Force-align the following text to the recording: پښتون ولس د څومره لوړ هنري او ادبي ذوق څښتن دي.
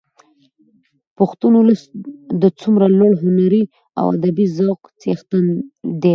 پښتون 1.17 1.53
ولس 1.57 1.81
د 2.41 2.43
څومره 2.59 2.85
لوړ 2.99 3.13
هنري 3.23 3.63
او 3.99 4.05
ادبي 4.15 4.45
ذوق 4.57 4.81
څښتن 5.01 5.45
دي. 6.01 6.09